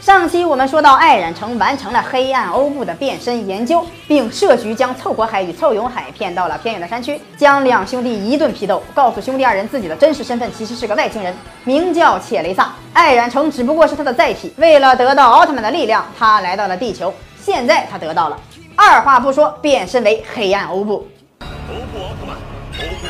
[0.00, 12.72] 上期我们说到，艾染城完成了黑暗欧布的变身研究，并设局将凑活海与凑勇海骗到了偏远的山区，将两兄弟一顿批斗，告诉兄弟二人自己的真实身份其实是个外星人，名叫切雷萨。
[12.94, 17.12] 艾染城只不过是他的载体，为了得到奥特曼的力量，他来到了地球。
[17.40, 18.38] 现在他得到了，
[18.76, 21.06] 二话不说，变身为黑暗欧布。
[21.40, 22.36] 欧布奥特曼，
[22.78, 23.07] 欧布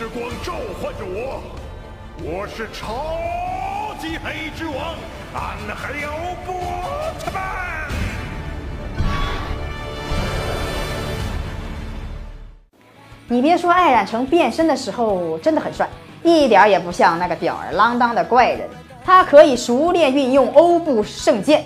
[0.00, 1.42] 之光召唤着我，
[2.22, 4.94] 我是超级黑之王
[5.34, 7.86] 暗黑欧布奥特曼。
[13.28, 15.86] 你别说，艾染城变身的时候真的很帅，
[16.22, 18.66] 一点也不像那个吊儿郎当的怪人。
[19.04, 21.62] 他可以熟练运用欧布圣剑，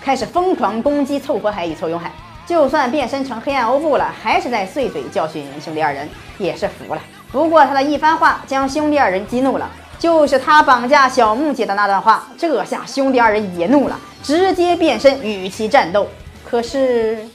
[0.00, 2.10] 开始疯狂攻击凑合海与凑勇海。
[2.44, 7.00] 就算变身成黑暗欧布了，还是在碎嘴教训兄弟二人，也是服了。
[7.36, 12.26] 不过他的一番话将兄弟二人激怒了，就是他绑架小木姐的那段话。
[12.38, 16.08] 这下兄弟二人也怒了，直接变身与其战斗。
[16.48, 17.28] 可是。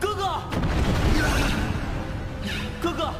[0.00, 0.24] 哥哥，
[2.80, 3.10] 哥哥，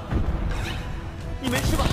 [1.42, 1.84] 你没事吧？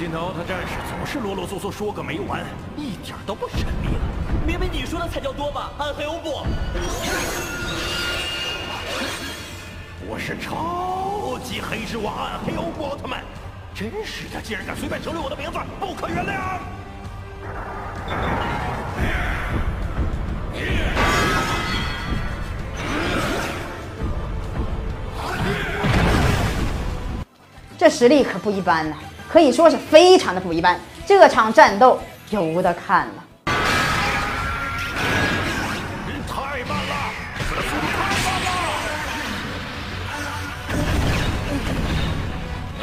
[0.00, 2.40] 最近的奥特战士总是啰啰嗦嗦说个没完，
[2.74, 4.00] 一点都不神秘了。
[4.46, 6.40] 明明你说的才叫多吧，暗黑欧布。
[10.08, 13.20] 我是超级黑之王暗黑欧布奥特曼，
[13.74, 16.60] 真是的，竟然敢随便省略我的名字，不可原谅！
[27.76, 28.96] 这实力可不一般呐、
[29.30, 30.76] 可以说是非常的不一般。
[31.06, 33.14] 这场战斗有得看了。
[36.26, 36.94] 太慢了，
[37.48, 38.48] 这速度太慢了！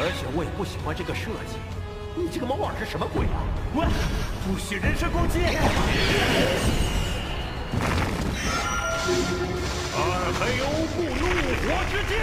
[0.18, 1.58] 且我也不喜欢这个设计。
[2.14, 3.44] 你这个猫耳是什么鬼啊？
[3.74, 3.84] 喂，
[4.46, 5.40] 不许人身攻击！
[9.94, 9.96] 二
[10.38, 11.24] 黑欧布怒
[11.62, 12.16] 火之剑！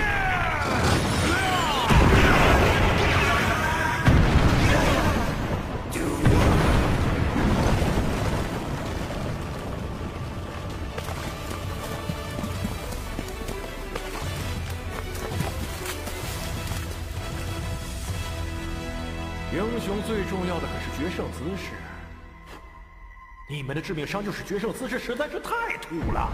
[19.56, 21.72] 英雄最重要的可是决胜姿势。
[23.50, 26.30] 你们的致命伤就是决胜姿势实在是太土了。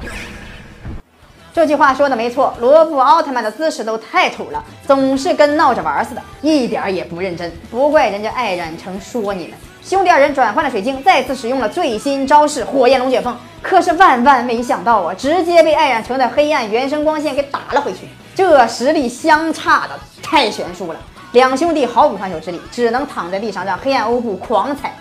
[1.54, 7.52] 这句话说的没错，罗布奥特曼的姿势都太土了，总是跟闹着玩似的，一点也不认真。
[7.70, 9.58] 不怪人家艾染城说你们。
[9.84, 13.38] 兄弟二人转换了水晶，再次使用了最新招式火焰龙卷风。
[13.62, 18.08] 可是万万没想到啊，直接被艾染城的黑暗原生光线给打了回去。
[18.34, 21.00] 这实力相差的太悬殊了，
[21.34, 24.94] 两兄弟毫无还手之力，只能躺在地上让黑暗欧布狂踩，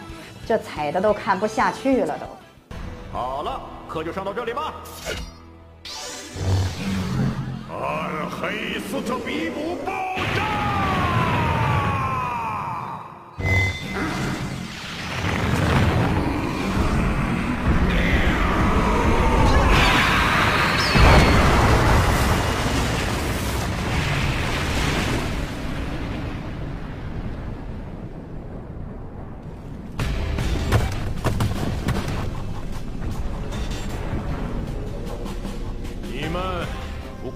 [0.46, 2.26] 这踩的都看不下去了都。
[3.12, 4.74] 好了，课就上到这里吧。
[7.68, 9.92] 暗黑斯特比姆爆
[10.36, 10.69] 炸！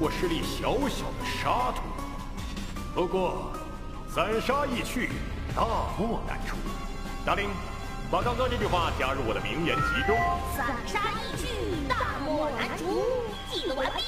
[0.04, 1.80] 过是粒小小的沙土，
[2.94, 3.50] 不过
[4.06, 5.08] 散沙易去，
[5.56, 5.62] 大
[5.96, 6.58] 漠难除。
[7.24, 7.48] 达令，
[8.10, 10.14] 把刚刚这句话加入我的名言集中。
[10.54, 11.48] 散沙易去，
[11.88, 13.02] 大漠难除。
[13.50, 14.02] 记录完毕。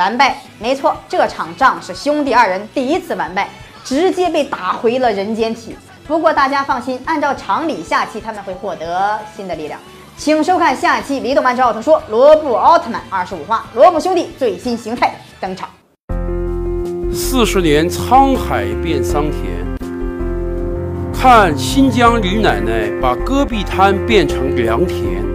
[0.00, 3.46] 完败，没错，这场仗是兄弟二人第一次完败，
[3.84, 5.76] 直接被打回了人间体。
[6.08, 9.78] 不过大家放心，按照常理，下期他们会获得新的力量。
[10.16, 15.68] 请收看下期《李动漫之奥特说》罗布奥特曼二十五话，罗布兄弟最新形态登场。
[17.12, 19.42] 四十年沧海变桑田，
[21.12, 25.29] 看新疆李奶奶把戈壁滩变成良田。